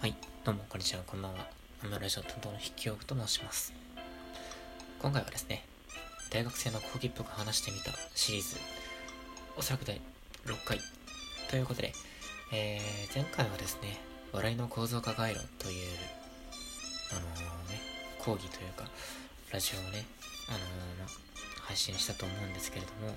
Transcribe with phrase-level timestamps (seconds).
[0.00, 1.48] はい、どうも、こんにちは、こんばんは。
[1.82, 3.72] アムラジオ担当の筆記用具と申します。
[5.00, 5.64] 今回はですね、
[6.30, 8.58] 大学生の講義っぽく話してみたシリーズ、
[9.56, 10.00] おそらく第
[10.46, 10.78] 6回
[11.50, 11.92] ということで、
[12.52, 13.98] えー、前回はですね、
[14.32, 15.88] 笑いの構造化概論という、
[17.10, 17.80] あのー、ね、
[18.20, 18.84] 講義というか、
[19.50, 20.06] ラジオをね、
[20.48, 23.16] あのー、配信したと思うんですけれども、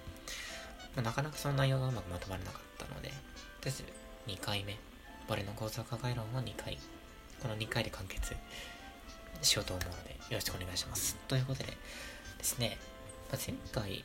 [0.95, 3.18] ま、なかなかその内容がうまくまとまらなかったので、とり
[3.66, 3.84] あえず
[4.25, 4.79] 2回目、
[5.29, 6.77] 俺の構造化概論を2回、
[7.41, 8.35] この2回で完結
[9.41, 11.16] しようと思うので、よろしくお願いします。
[11.27, 11.77] ということで
[12.38, 12.77] ですね、
[13.31, 14.03] ま、前回、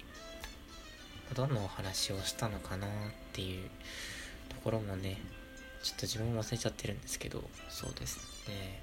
[1.34, 2.90] どんなお話をしたのかなっ
[3.32, 3.68] ていう
[4.48, 5.18] ところもね、
[5.82, 8.82] ちょっと自分も忘れちゃってるんですけど、そうですね。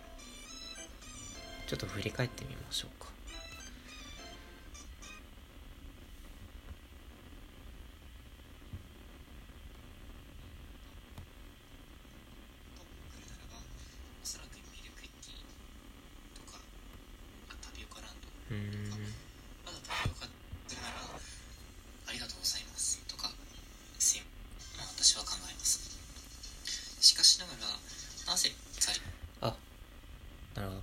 [1.68, 3.10] ちょっと振り返ってみましょうか。
[18.54, 19.02] うん
[19.66, 20.30] まだタピオカっ
[20.70, 21.02] てるなら
[22.08, 23.34] ありがとうございますとか
[23.98, 24.22] すい
[24.78, 25.82] まあ私は考えます
[27.02, 27.68] しかしながら
[28.32, 29.02] なぜザリ
[29.42, 29.54] あ、
[30.56, 30.82] なるほど。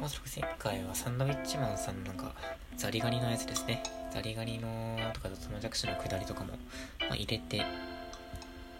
[0.00, 2.34] まず前回はサンドウィッチマンさんなんか、
[2.76, 3.82] ザリガニのやつですね。
[4.12, 6.52] ザリガニのとか、その弱視の下りとかも、
[7.00, 7.64] まあ、入れて、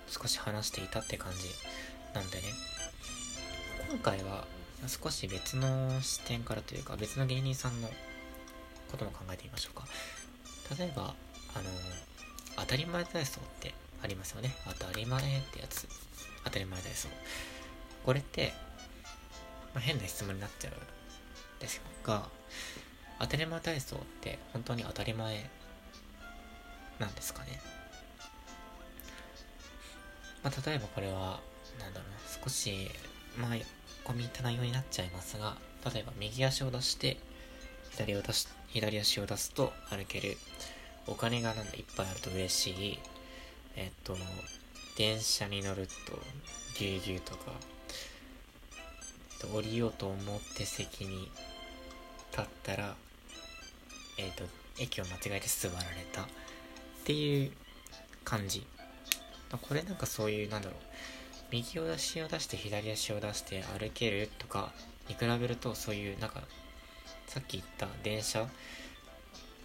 [0.07, 1.49] 少し話していたって感じ
[2.15, 2.45] なんでね。
[3.91, 4.47] 今回は、
[4.87, 7.91] 少し別の視点からというか、別の芸人さんの
[8.91, 9.87] ことも考えてみましょうか。
[10.79, 11.15] 例えば、あの、
[12.57, 14.55] 当たり前体操ってありますよね。
[14.79, 15.89] 当たり前ってやつ。
[16.45, 17.09] 当たり前体操。
[18.05, 18.55] これって、
[19.75, 20.77] まあ、変な質問になっちゃうん
[21.59, 22.29] ですが、
[23.19, 25.51] 当たり前体操って本当に当たり前
[26.99, 27.61] なんですかね？
[30.43, 31.41] まあ、例えばこれは、
[31.79, 32.91] なんだろうな、少し、
[33.39, 33.51] まあ、
[34.05, 35.57] 込み入った内容になっちゃいますが、
[35.95, 37.17] 例えば右足を出して、
[37.91, 40.37] 左を出し、左足を出すと歩ける。
[41.07, 42.99] お金がなんだいっぱいあると嬉しい。
[43.77, 44.17] えっと、
[44.97, 46.19] 電車に乗ると
[46.79, 47.53] ぎゅうぎゅうとか、
[49.41, 51.31] えっと、降りようと思って席に
[52.33, 52.97] 立ったら、
[54.19, 54.45] えっと、
[54.79, 56.27] 駅を間違えて座られたっ
[57.05, 57.53] ていう
[58.25, 58.67] 感じ。
[59.63, 60.79] これなんかそういう、なんだろう、
[61.51, 64.73] 右足を出して左足を出して歩けるとか
[65.09, 66.43] に比べるとそういうなんか
[67.27, 68.47] さっき言った電車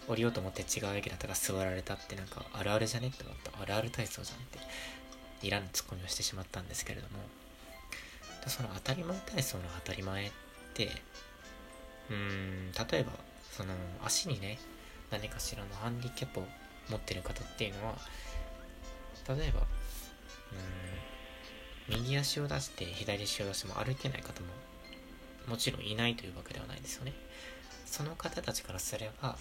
[0.08, 3.52] 降りようと思って違う駅だったら座られたってなんかあるあるじゃねって思った。
[3.60, 4.58] あるある体操じゃんって
[5.46, 7.18] いらぬツッコミをしてしまったんですけれども。
[8.46, 10.30] その当たり前体操の当たり前っ
[10.74, 10.90] て
[12.10, 13.12] うーん例えば
[13.50, 13.72] その
[14.04, 14.58] 足にね
[15.10, 16.42] 何かしらのハンディキャップを
[16.90, 17.94] 持ってる方っていうのは
[19.28, 20.83] 例えばうーん
[21.88, 24.46] 右足を出して左足を出しても歩けない方も
[25.46, 27.12] もちろんいないというわけではないですよね。
[27.84, 29.36] その方たちからすれば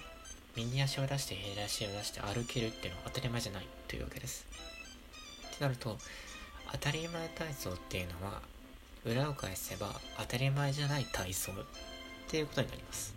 [0.55, 4.45] 右足を出して左足を出して歩けるっていうのは当たり前じゃないというわけです。
[5.47, 5.97] ってなると
[6.71, 8.41] 当たり前体操っていうのは
[9.05, 11.55] 裏を返せば当たり前じゃない体操っ
[12.27, 13.15] ていうことになります。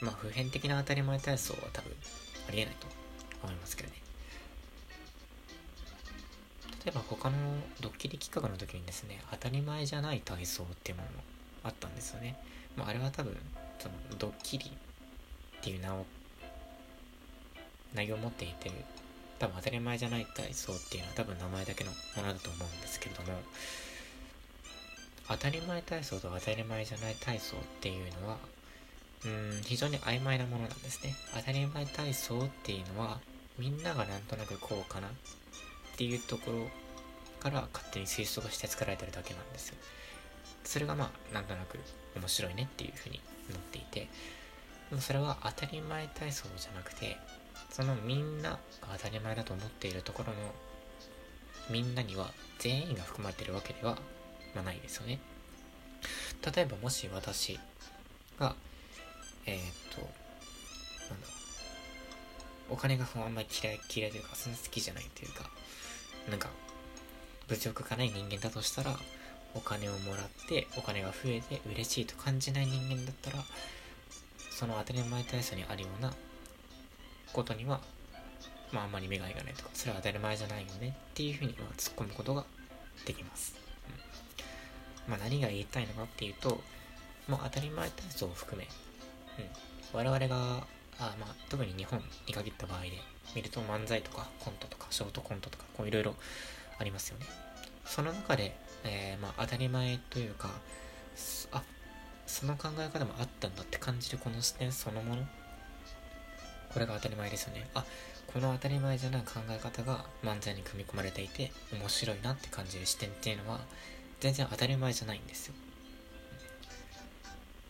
[0.00, 1.92] まあ普遍的な当たり前体操は多分
[2.48, 2.86] ありえないと
[3.42, 4.07] 思いますけどね。
[6.88, 7.36] えば他の
[7.80, 11.22] ドッキリ企画の時にですね当たり前じゃない体操っていうものも
[11.64, 12.36] あったんですよね、
[12.76, 13.36] まあ、あれは多分
[13.78, 14.70] そのドッキリっ
[15.62, 16.04] ていう名を
[17.94, 18.70] 内容を持っていて
[19.38, 23.38] 多分当たり前じゃない体操っていうのは多分名前だけのものだと思うんですけれども
[25.28, 28.36] 当たり前体操と当たり前じゃない体操っていうのは
[29.24, 31.14] うん非常に曖昧なものなんですね。
[31.34, 33.18] 当たり前体操っていうのは
[33.58, 35.08] みんながなんとなくこうかな
[35.98, 36.68] っていうところ
[37.40, 39.74] から勝手に推測して作られてるだけなんですよ。
[40.62, 41.76] それがまあなんとなく
[42.14, 43.20] 面白いねっていうふうに
[43.50, 44.06] 思っていて。
[44.90, 47.18] でもそれは当たり前体操じゃなくて
[47.68, 48.58] そのみんなが
[48.96, 50.38] 当たり前だと思っているところの
[51.68, 53.98] みんなには全員が含まれてるわけでは、
[54.54, 55.18] ま、ないですよね。
[56.54, 57.58] 例えばもし私
[58.38, 58.54] が
[59.44, 59.60] えー、っ
[59.94, 61.26] となんだ
[62.70, 65.50] お金があんまり嫌い嫌いというかそんな好きじゃないというか。
[66.30, 66.48] なんか
[67.48, 68.96] 物欲がない人間だとしたら
[69.54, 73.42] お金をもらってお金が増えて嬉しいと感じない人間だったら
[74.50, 76.12] その当たり前体操にあるような
[77.32, 77.80] ことには
[78.72, 82.44] まああんまり目がいかないとかそれは当たり前じゃないよねっていうふうにま突っ込むことが
[83.06, 83.54] できます、
[85.06, 86.60] うん、まあ何が言いたいのかっていうと
[87.28, 88.66] もう当たり前体操を含め、
[89.38, 90.66] うん、我々が
[90.98, 92.90] あまあ特に日本に限った場合で
[93.34, 96.14] 見ると漫才とかコントとかショートコントとかこういろいろ
[96.78, 97.26] ありますよね。
[97.84, 100.50] その中で、えー、まあ、当たり前というか
[101.52, 101.62] あ
[102.26, 105.26] その考え方もあったんだって感じるこの視点そのもの。
[106.72, 107.68] これが当たり前ですよね。
[107.74, 107.84] あ
[108.32, 113.60] この当たり前じゃない考え方が漫才に組み込まれていて面白いなって感じる視点っていうのは
[114.20, 115.54] 全然当たり前じゃないんですよ。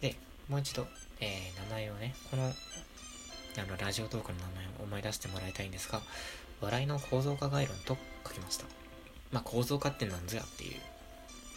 [0.01, 0.17] で
[0.49, 0.87] もう一度、
[1.21, 2.53] えー、名前をねこの
[3.61, 6.01] あのラジオトークの名前を思い出してもらいたいんですが
[6.61, 7.97] 笑いの構造化概論と
[8.27, 8.65] 書きました。
[9.33, 10.81] まあ構造化って何ぞやっていう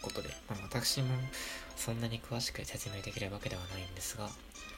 [0.01, 1.07] ことで、まあ、私も
[1.75, 4.30] そんなに詳しく説明できるわけではないんですが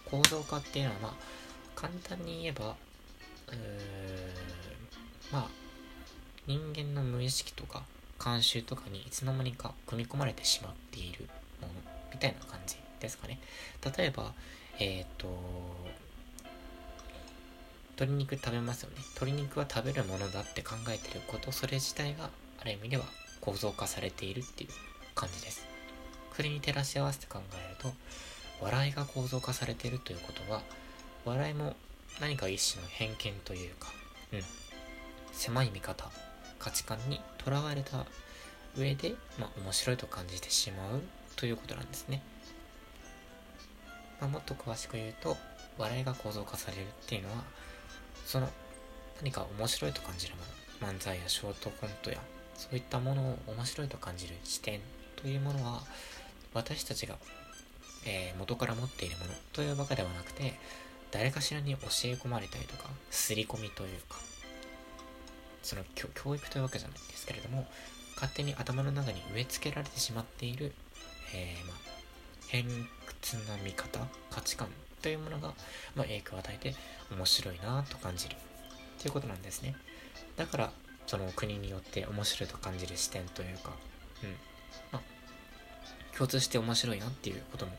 [0.05, 1.13] 構造化っていうのはまあ
[1.75, 3.55] 簡単に言えばうー
[5.31, 5.47] まあ
[6.45, 7.83] 人間の無意識とか
[8.19, 11.27] 慣習とかにいつの間にか組み込まれてしまっている
[11.61, 11.73] もの
[12.11, 13.39] みたいな感じですかね。
[13.97, 14.33] 例えば
[14.79, 15.27] えっ、ー、と
[17.95, 18.97] 鶏肉食べますよね。
[19.15, 21.51] 鶏肉は食べるものだって考えてること。
[21.51, 22.29] それ自体が
[22.59, 23.03] ある意味では
[23.41, 24.69] 構造化されているっていう
[25.15, 25.73] 感じです。
[26.35, 27.93] それに照らし合わせて考えると
[28.61, 30.61] 笑いが構造化されているということは
[31.25, 31.75] 笑いも
[32.19, 33.89] 何か一種の偏見というか、
[34.33, 34.41] うん、
[35.31, 36.09] 狭い見方
[36.59, 38.05] 価値観にとらわれた
[38.77, 41.01] 上で、まあ、面白いと感じてしまう
[41.35, 42.21] ということなんですね、
[44.19, 45.37] まあ、もっと詳しく言うと
[45.77, 47.43] 笑いが構造化されるっていうのは
[48.25, 48.47] その
[49.17, 50.41] 何か面白いと感じるも
[50.87, 52.17] の漫才やショートコントや
[52.55, 54.79] そういったものを面白いと感じる視点
[55.15, 55.81] というものは
[56.53, 57.15] 私たちが、
[58.05, 60.53] えー、元から持っているものというわけではなくて
[61.11, 64.17] 誰かしらに教え込まれたりとか刷り込みというか
[65.61, 67.65] その教育というわけじゃないんですけれども
[68.15, 70.73] 勝手に頭の中に植え付けられてしまっている、
[71.33, 71.77] えー、まあ、
[72.47, 72.65] 偏
[73.05, 73.99] 屈な見方
[74.29, 74.67] 価値観
[75.03, 75.50] というものが、
[75.95, 76.75] まあ、影響を与えて
[77.11, 78.35] 面白いなと感じる
[79.00, 79.75] ということなんですね。
[80.35, 80.71] だから
[81.05, 83.73] その国によって面白いと感じる視点というか
[84.23, 84.29] うん。
[84.91, 85.01] まあ
[86.15, 87.71] 共通して面白いなっていうことも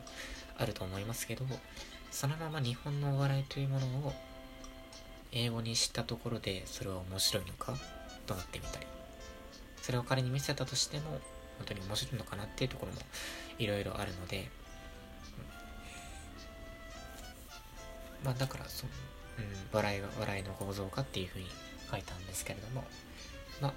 [0.57, 1.45] あると思いますけど
[2.11, 4.13] そのまま日本のお笑いというものを
[5.31, 7.73] 英語にしたところでそれは面白いのか
[8.25, 8.85] となってみたり
[9.81, 11.03] それを彼に見せたとしても
[11.57, 12.99] 本当に面白いのかなっていうところも
[13.57, 14.49] いろいろあるので
[18.25, 18.91] まあだからその、
[19.39, 21.45] うん、笑いが笑いの構造化っていうふうに
[21.89, 22.83] 書いたんですけれども
[23.61, 23.73] まあ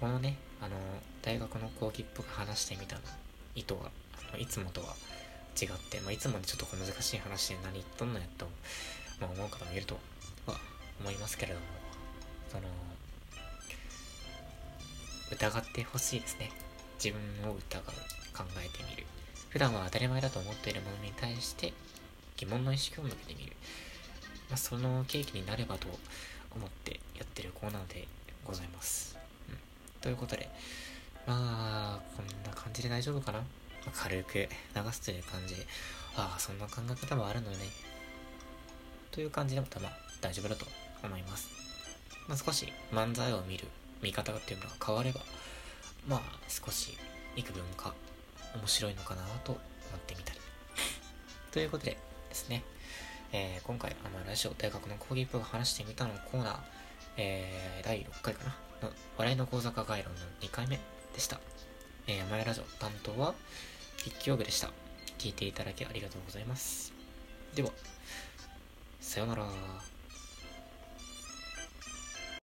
[0.00, 0.76] このねあの
[1.22, 3.02] 大学の講義っぽく話してみたの
[3.54, 3.90] 意図は
[4.30, 4.88] あのいつもとは
[5.60, 8.46] 違って、まあ、いつもにちょっと難しい話で何言っとんのやと、
[9.20, 9.96] まあ、思う方もいると
[10.46, 10.56] は
[11.00, 11.66] 思いますけれども
[12.50, 12.64] その
[15.30, 16.50] 疑ってほしいですね。
[17.02, 17.82] 自分を疑う。
[18.34, 19.06] 考えてみる。
[19.48, 21.72] 普段は当たり前だと思っているものに対して
[22.36, 23.52] 疑問の意識を向けてみる。
[24.48, 25.88] まあ、その契機になればと
[26.54, 28.06] 思ってやってるコーナーで
[28.44, 29.16] ございます。
[29.48, 29.56] うん、
[30.00, 30.48] ということで、
[31.26, 33.44] まあ、こんな感じで大丈夫かな、ま
[33.88, 34.48] あ、軽く流
[34.92, 35.66] すという感じで、
[36.16, 37.56] ああ、そんな考え方もあるのね。
[39.10, 40.66] という感じでまたまあ大丈夫だと
[41.02, 41.48] 思います。
[42.28, 43.68] まあ、少し漫才を見る
[44.02, 45.20] 見方っていうのが変われば、
[46.06, 46.98] まあ少し
[47.36, 47.94] 幾分か
[48.54, 49.60] 面白いのかなと思
[49.96, 50.40] ってみたり。
[51.50, 51.96] ということで、
[52.34, 52.64] ですね。
[53.32, 56.56] えー、今回、あの、ラジオ大学の講義部が話してみたのコーナー、
[57.16, 58.56] えー、第6回かな？
[58.82, 60.78] の、笑いの講座化概論の2回目
[61.14, 61.38] でした。
[62.08, 63.34] えー、マヤラジオ担当は、
[63.98, 64.70] 筆記用具でした。
[65.18, 66.92] 聞いていただきありがとうございます。
[67.54, 67.70] では、
[69.00, 69.93] さようなら。